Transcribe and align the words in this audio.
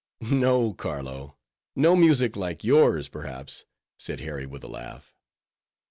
"No, 0.31 0.73
Carlo; 0.73 1.37
no 1.75 1.95
music 1.95 2.35
like 2.35 2.63
yours, 2.63 3.07
perhaps," 3.07 3.65
said 3.99 4.19
Harry, 4.19 4.47
with 4.47 4.63
a 4.63 4.67
laugh. 4.67 5.15